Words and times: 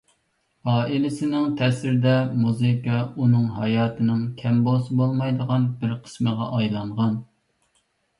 ئائىلىسىنىڭ 0.75 1.49
تەسىرىدە، 1.57 2.13
مۇزىكا 2.45 3.01
ئۇنىڭ 3.17 3.43
ھاياتىنىڭ 3.57 4.23
كەم 4.39 4.63
بولسا 4.69 4.97
بولمايدىغان 5.03 5.69
بىر 5.85 5.93
قىسمىغا 6.07 6.49
ئايلانغان. 6.57 7.21